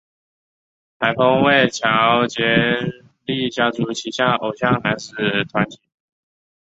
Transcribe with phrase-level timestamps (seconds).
[0.97, 2.41] 台风为乔杰
[3.25, 5.13] 立家族旗下偶像男子
[5.51, 5.77] 团体。